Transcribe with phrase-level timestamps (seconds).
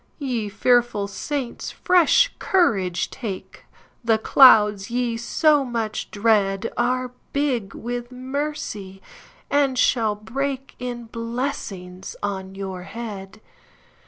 [0.17, 3.65] Ye fearful saints, fresh courage take,
[4.03, 8.99] The clouds ye so much dreadAre big with mercy,
[9.51, 13.41] and shall breakIn blessings on your head.